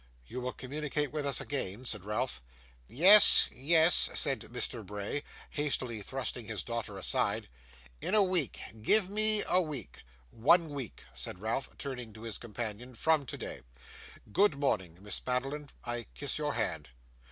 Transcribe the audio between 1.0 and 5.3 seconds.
with us again?' said Ralph. 'Yes, yes,' returned Mr. Bray,